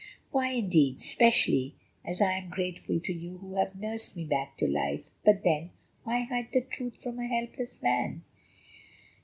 "Why 0.31 0.47
indeed? 0.53 0.95
especially 0.95 1.75
as 2.03 2.21
I 2.23 2.31
am 2.31 2.45
also 2.45 2.55
grateful 2.55 2.99
to 3.01 3.13
you 3.13 3.37
who 3.37 3.53
have 3.57 3.79
nursed 3.79 4.17
me 4.17 4.25
back 4.25 4.57
to 4.57 4.67
life. 4.67 5.09
But 5.23 5.43
then, 5.43 5.69
why 6.05 6.21
hide 6.23 6.47
the 6.51 6.61
truth 6.61 7.03
from 7.03 7.19
a 7.19 7.27
helpless 7.27 7.83
man?" 7.83 8.23